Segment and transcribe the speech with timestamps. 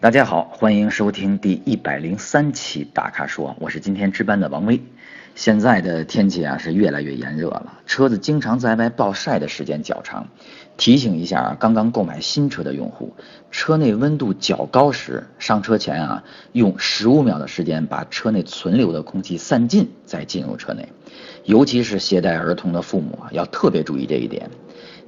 [0.00, 4.80] 大家好，欢迎收听第一百零三期大咖说，我是今天值班的王威。
[5.34, 10.28] 现在的天气啊是越来越炎热了，车子经常在外暴晒的时间较长。
[10.76, 13.12] 提醒一下，刚刚购买新车的用户，
[13.50, 16.22] 车内温度较高时，上车前啊，
[16.52, 20.88] 用十五秒的时间把车内存留的空气散尽，再进入车内。
[21.42, 24.48] 尤其是携带儿童的父母啊，要特别注意这一点。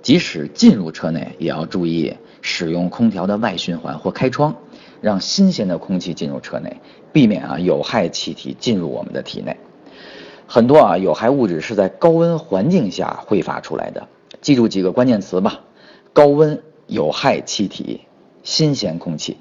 [0.02, 4.56] 即使进入车内，也要注意使用空调的外循环或开窗，
[5.00, 6.80] 让新鲜的空气进入车内，
[7.12, 9.56] 避免啊有害气体进入我们的体内。
[10.46, 14.08] 很多啊有害物质是在高温环境下挥发出来的，
[14.40, 15.60] 记住几个关键词吧：
[16.12, 18.00] 高温、有害气体、
[18.42, 19.36] 新鲜空气。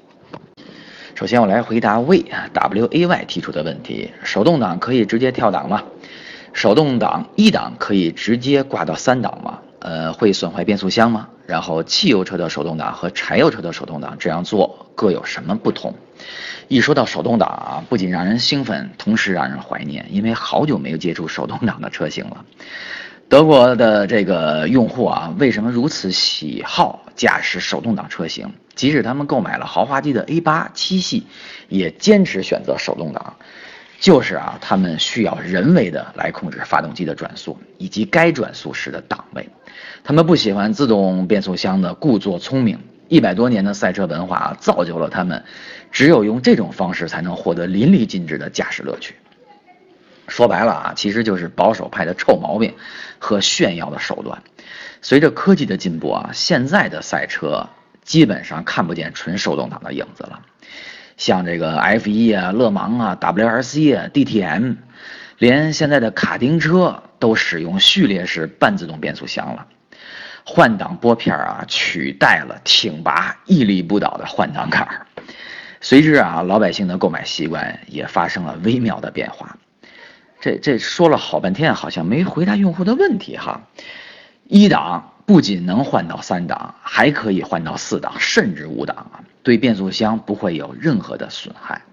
[1.16, 5.84] 首先我来回答 W W A Y 提出的问题：手动挡可以直接跳档吗？
[6.54, 9.60] 手动挡一档可以直接挂到三档吗？
[9.80, 11.30] 呃，会损坏变速箱吗？
[11.46, 15.96] 然后汽油车的手动挡和柴油车的手动挡这样做各有什么不同？
[16.68, 22.46] 一说到手动挡啊，不仅让人兴奋，同时让人怀念，因为好久没有接触手动挡的车型了。
[23.28, 28.54] 德国的这个用户啊，为什么如此喜好驾驶手动挡车型？
[28.76, 31.26] 即使他们购买了豪华级的 A8 七系，
[31.68, 33.36] 也坚持选择手动挡。
[34.00, 39.50] 就是啊，他们需要人为的来控制发动机的转速以及该转速时的档位。
[40.04, 42.80] 他们不喜欢自动变速箱的故作聪明。
[43.10, 45.44] 一百多年的赛车文化造就了他们，
[45.92, 49.16] 只有用这种方式才能获得淋漓尽致的驾驶乐趣。
[50.28, 52.76] 说白了啊，其实就是保守派的臭毛病
[53.18, 54.44] 和炫耀的手段。
[55.02, 57.68] 随着科技的进步啊，现在的赛车
[58.04, 60.42] 基本上看不见纯手动挡的影子了。
[61.20, 64.78] 像这个 F1 啊、勒芒啊、WRC 啊、DTM，
[65.38, 69.68] 连现在的卡丁车都使用序列式半自动变速箱了。
[70.46, 74.88] 换挡拨片啊，取代了挺拔屹立不倒的换挡杆。
[75.82, 79.58] 随之啊，老百姓的购买习惯也发生了微妙的变化。
[80.40, 83.62] 这这说了好半天，好像没回答用户的问题哈。
[84.48, 91.84] 一档不仅能换到三档，还可以换到四档，甚至五档啊，对变速箱不会有任何的损害。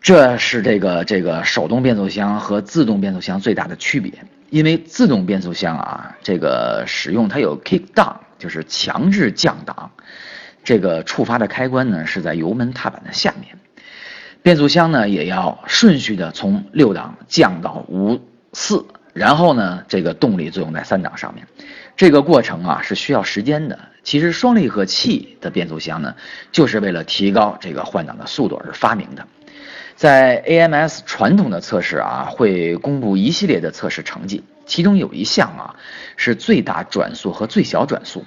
[0.00, 4.12] 这是这个这个手动变速箱和自动变速箱最大的区别。
[4.50, 9.90] 因为自动变速箱啊，这个使用它有 kick down，就是强制降档，
[10.62, 13.58] 这个触发的开关呢是在油门踏板的下面，
[14.42, 18.20] 变速箱呢也要顺序的从六档降到五
[18.52, 21.44] 四，然后呢这个动力作用在三档上面，
[21.98, 23.76] 这个过程啊是需要时间的。
[24.04, 26.14] 其实双离合器的变速箱呢，
[26.52, 29.26] 就是为了提高这个换挡的速度而发明的。
[29.96, 35.74] 在 AMS 传统的测试啊，会公布一系列的测试成绩，其中有一项啊
[36.16, 38.24] 是最大转速和最小转速。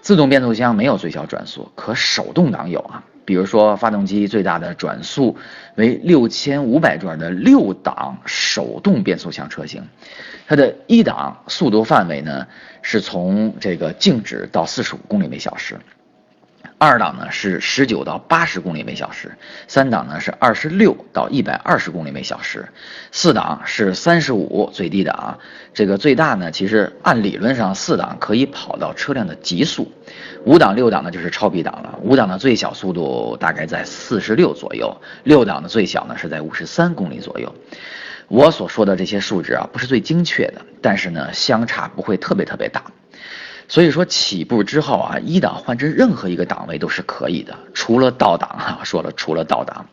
[0.00, 3.02] 自动变速箱没有最小转速，可手动挡有啊。
[3.28, 5.36] 比如说，发动机最大的转速
[5.74, 9.86] 为六千五百转的六档手动变速箱车型，
[10.46, 12.46] 它的一档速度范围呢
[12.80, 15.78] 是从这个静止到四十五公里每小时。
[16.80, 19.32] 二档呢是十九到八十公里每小时，
[19.66, 22.68] 三档呢是二十六到一百二十公里每小时，
[23.10, 25.38] 四档是三十五最低档啊，
[25.74, 29.90] 这个最大呢其实按理论上四档可以跑到车辆的极速，
[30.44, 37.52] 五档六档呢就是超低档了，五档的最小速度大概在四十六左右，六档的最小呢是在五十三公里左右。
[38.28, 42.84] 我所说的这些数值啊不是最精确的，但是呢相差不会特别特别大。
[43.68, 48.80] 所以说起步之后啊，一档换至任何一个档位都是可以的，除了倒档哈。
[48.82, 49.86] 说了，除了倒档，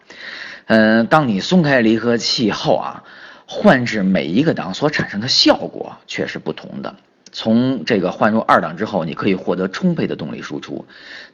[0.67, 3.03] 嗯，当你松开离合器后啊，
[3.45, 6.95] 换至每一个档所产生的效果却是不同的。
[7.33, 10.85] 从这个换入二档之后，你可以获得充沛的动力输出；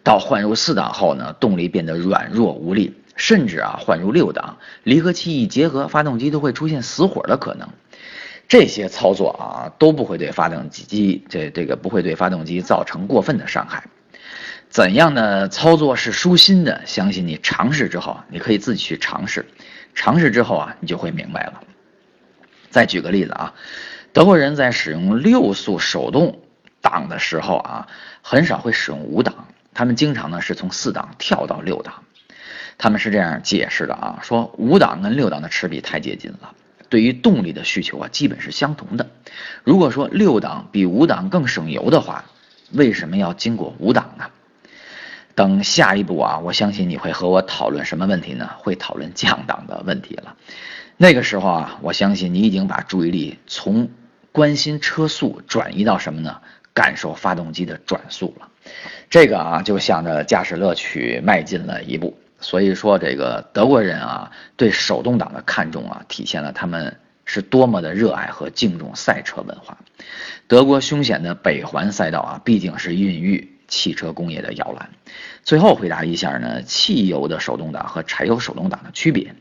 [0.04, 7.70] 到换入四档后呢，动力变得软弱无力，甚至啊换入六档，离合器一结合，发动机都会出现死火的可能。
[8.52, 13.86] 这些操作啊都不会对发动机这这个不会对发动机造成过分的伤害。
[14.68, 16.82] 怎样的操作是舒心的？
[16.86, 19.46] 相信你尝试之后，你可以自己去尝试。
[19.96, 21.62] 尝试之后啊，你就会明白了。
[22.70, 23.54] 再举个例子啊，
[24.12, 26.42] 德国人在使用六速手动
[26.82, 27.88] 挡的时候啊，
[28.22, 32.04] 很少会使用五档，他们经常呢是从四档跳到六档。
[32.78, 36.54] 他们是这样解释的啊，说五档跟六档的齿比太接近了。
[36.92, 39.10] 对于动力的需求啊，基本是相同的。
[39.64, 42.26] 如果说六档比五档更省油的话，
[42.74, 44.26] 为什么要经过五档呢？
[45.34, 48.50] 等下一步啊，我相信你会和我讨论什么问题呢？
[48.58, 50.36] 会讨论降档的问题了。
[50.98, 53.90] 那个时候啊，我相信你已经把注意力从
[54.34, 56.42] 关心车速转移到什么呢？
[56.74, 58.50] 感受发动机的转速了。
[59.10, 62.18] 这个啊，就向着驾驶乐趣迈进了一步。
[62.42, 69.78] 所以说这个德国人啊对手动挡的看重啊，体现了他们是多么的热爱和敬重赛车文化。
[70.48, 74.90] 德国凶险的北环赛道啊，毕竟是孕育汽车工业的摇篮。
[75.44, 79.34] 最后回答一下呢，汽油的手动挡和柴油手动挡的区别。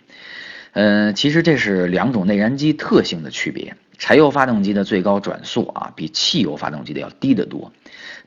[0.73, 3.75] 嗯，其实这是两种内燃机特性的区别。
[3.99, 7.73] 柴油发动机的最高转速啊，比汽油发动机的要低得多，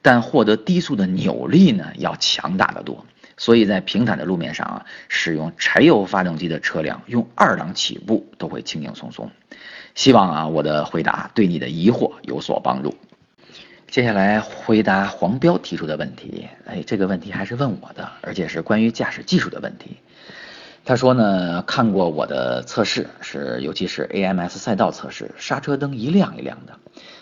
[0.01, 3.05] 但获得低速的扭力呢，要强大得多。
[3.37, 9.31] 所以在平坦的路面上啊，使用柴油发动机的车辆用二档起步都会轻轻松松。
[9.95, 12.95] 希望啊，我的回答对你的疑惑有所帮助。
[13.89, 16.47] 接下来回答黄彪提出的问题。
[16.65, 19.97] 哎，这个问题还是问我的，而且是关于驾驶技术的问题。
[20.85, 26.79] 他说呢，看过我的测试，是尤其是 AMS 赛道测试，刹车灯一亮一亮的。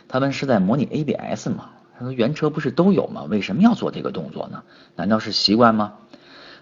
[0.08, 1.70] 他们是在模拟 ABS 吗？
[2.04, 3.24] 说原车不是都有吗？
[3.30, 4.64] 为什么要做这个动作呢？
[4.96, 5.94] 难道是习惯吗？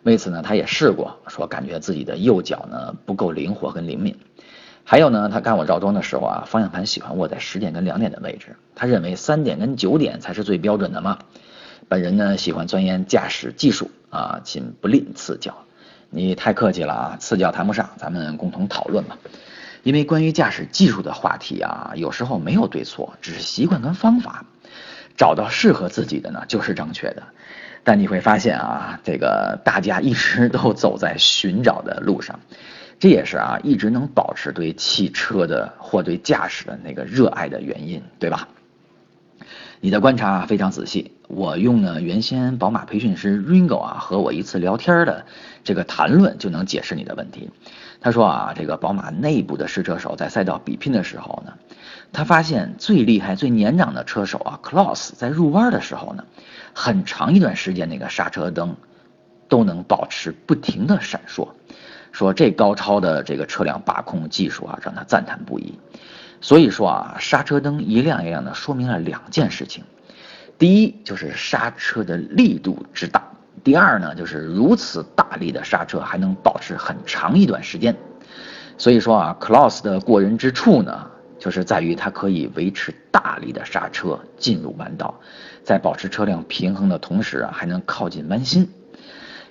[0.03, 4.15] 为此呢，他也试过，说感觉自己的右脚呢不够灵活跟灵敏。
[4.83, 11.19] 还有呢，他看我绕桩的时候啊，方向盘喜欢握在十点跟两点的位置，他认为三点跟九点才是最标准的嘛。
[11.87, 15.53] 本人呢喜欢钻研驾驶技术啊，请不吝赐教。
[16.09, 19.17] 你太客气了啊，赐教谈不上，咱们共同讨论吧。
[19.83, 24.45] 因为关于驾驶技术的话题啊，有时候没有对错，只是习惯跟方法，
[25.19, 27.23] 找到适合自己的呢就是正确的。
[27.83, 32.39] 但你会发现啊，这个大家一直都走在寻找的路上，
[32.99, 38.47] 这也是啊一直能保持对汽车的或对驾驶的那个热爱的原因，对吧？
[39.81, 45.27] 你的观察非常仔细，我用呢原先宝马培训师 Ringo 啊和我一次聊天的
[45.63, 47.51] 这个谈论就能解释你的问题。
[48.01, 51.53] 他说啊，这个宝马内部的试车手在赛道比拼的时候呢，
[52.11, 56.25] 他发现最厉害、最年长的车手啊 c l a u s 在入弯的时候呢，
[56.73, 58.75] 很长一段时间那个刹车灯
[59.47, 61.49] 都能保持不停的闪烁，
[62.11, 65.77] 说这高超的这个车辆把控技术啊，让他赞叹不已。
[66.41, 69.83] 所以说啊，刹车灯一亮一亮的，说明了两件事情。
[70.59, 73.23] 第一就是刹车的力度之大，
[73.63, 77.95] 第二呢就是如此大力的刹车还能保持很长一段时间。
[78.77, 81.07] 所以说啊，Claus 的过人之处呢，
[81.39, 85.17] 就是在于它可以维持大力的刹车进入弯道，
[85.63, 88.69] 在保持车辆平衡的同时啊，还能靠近弯心。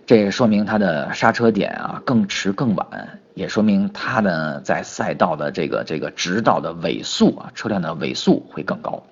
[0.04, 2.86] 这也说明它的刹车点啊更迟更晚，
[3.32, 9.02] 也说明它呢在赛道的这个这个直道的尾速啊车辆的尾速会更高。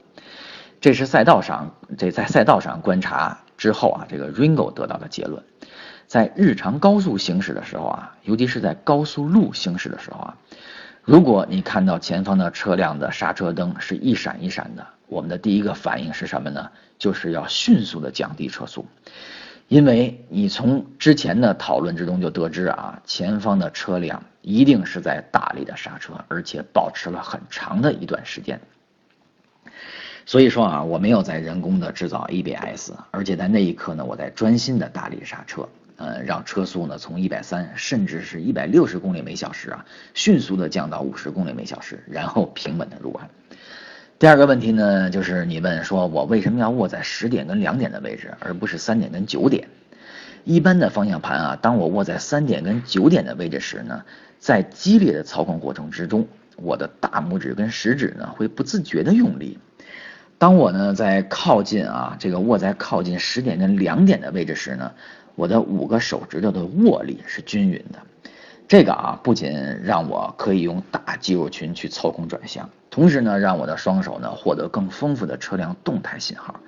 [0.86, 5.42] 这是赛道上这在赛道上观察之后啊，这个 Ringo 得到的结论。
[6.06, 10.36] 在日常高速行驶的时候啊，尤其是在高速路行驶的时候啊，
[11.02, 16.70] 如果你看到前方的车辆的刹车灯是一闪一闪的，我们的第一个反应是什么呢？
[17.00, 18.86] 就是要迅速的降低车速。
[19.66, 28.60] 因为你从之前的讨论之中就得知啊，前方的车辆一定是在大力的刹车，而且保持了很长的一段时间。
[30.28, 43.30] 所以说啊，我没有在人工的制造 ABS，而且在那一刻呢，我在专心的大力刹车，呃，让车速呢从一百三甚至是一百六十公里每小时啊，迅速的降到五十公里每小时，然后平稳的入弯。
[44.18, 49.68] 第二个问题呢，就是你问说，我为什么要握在十点跟两点的位置，而不是三点跟九点？
[50.42, 54.02] 一般的方向盘啊，当我握在三点跟九点的位置时呢，
[54.40, 59.56] 在激烈的操控过程之中，我的大拇指跟食指呢会不自觉的用力。
[60.38, 64.92] 当我呢在靠近啊这个握在靠近十点跟两点的位置时呢，
[65.34, 67.98] 我的五个手指头的握力是均匀的。
[68.68, 69.52] 这个啊，不仅
[69.84, 76.58] 让我可以用大肌肉群去操控转向，同时呢，让我的双手呢获得更丰富的车辆动态信号。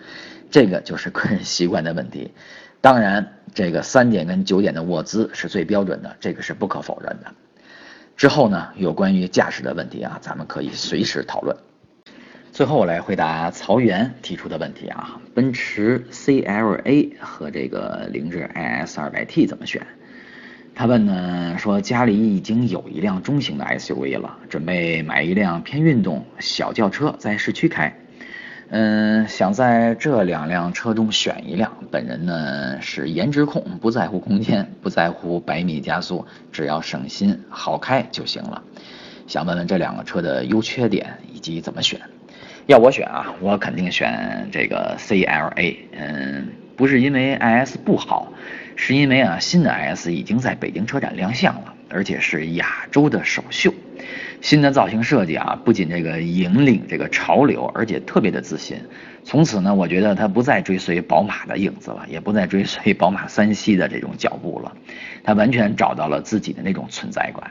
[0.49, 2.33] 这个就是个人习惯的问题。
[2.81, 7.33] 当然，这个三点跟九点的握姿是最标准的，这个是不可否认的。
[8.17, 11.57] 之后呢，有关于驾驶的问题啊，咱们可以随时讨论。
[12.52, 19.87] 最后我来回答曹源提出的问题啊，奔驰 CLA 和这个凌志 IS 二百 T 怎么选？
[20.75, 27.97] 他问呢，说家里已经有一辆中型的 SUV 了，准备买一辆偏运动小轿车在市区开。
[28.71, 31.73] 嗯，想在这两辆车中选一辆。
[31.90, 38.62] 本人呢是颜值控，不在乎空间，不在乎百米加速，只要省心好开就行了。
[39.26, 42.00] 想问问这两个车的优缺点以及怎么选？
[42.69, 45.75] 要我选啊，我肯定选这个 CLA。
[45.99, 48.31] 嗯，不是因为 IS 不好。
[48.77, 53.73] 是因为啊，新的 IS 已经在北京车展亮相了，而且是亚洲的首秀。
[54.43, 58.79] 新的造型设计啊，不仅这个引领这个潮流，而且特别的自信。
[59.25, 64.77] 从此呢，我觉得它不再追随宝马的影子了，也不再追随宝马三系的这种脚步了，
[65.25, 67.51] 它完全找到了自己的那种存在感。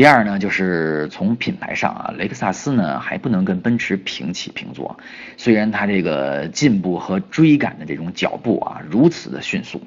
[0.00, 4.98] 第二呢，就是从品牌上啊，雷克萨斯呢还不能跟奔驰平起平坐，
[5.36, 9.86] 虽然它这个进步和追赶的这种脚步啊如此的迅速。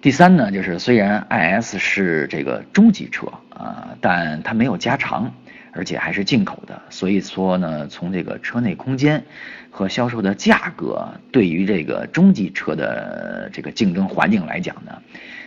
[0.00, 5.34] 第三呢，就是虽然 IS 是这个中级车啊，但它没有加长，
[5.72, 9.24] 而且还是进口的，所以说呢，从这个车内空间
[9.70, 15.02] 和销售的价格，对于这个中级车的这个竞争环境来讲呢，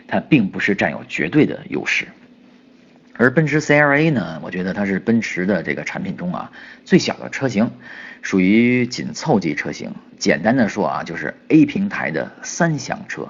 [0.06, 2.06] 它并不是占有绝对的优势。
[3.18, 6.52] 而奔驰 CLA 呢，我觉得它是奔驰的这个产品中啊
[6.84, 7.72] 最小的车型，
[8.22, 9.94] 属于紧凑级车型。
[10.18, 13.28] 简单的说啊，就是 A 平台的三厢车，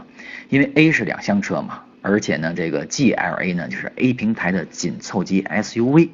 [0.50, 6.10] 因为 A 是两厢车嘛，而且呢，这个 GLA 呢就是 A 平台的紧凑级 SUV。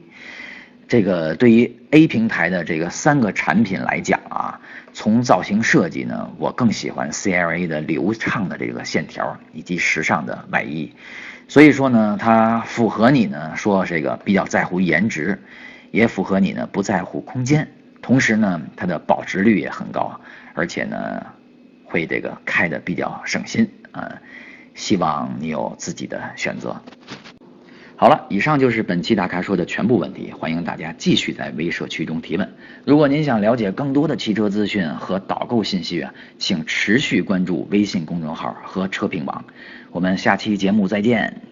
[0.87, 4.59] 这个对于 A 平台的这个三个产品来讲啊，
[4.91, 10.91] 从造型设计呢，我更喜欢 CLA 的流畅的这个线条以及时尚的外衣。
[11.51, 15.37] 所以说呢，它符合你呢说这个比较在乎颜值，
[15.91, 17.67] 也符合你呢不在乎空间，
[18.01, 20.21] 同时呢它的保值率也很高，
[20.53, 21.25] 而且呢
[21.83, 24.21] 会这个开的比较省心啊，
[24.75, 26.81] 希望你有自己的选择。
[28.01, 32.51] 好了，以上就是本期大咖说的全部问题，欢迎大家继续在微社区中提问。
[32.83, 39.45] 如果您想了解更多的汽车资讯和导购信息啊，请持续关注微信公众号和车评网。
[39.91, 41.43] 我们下期节目再见。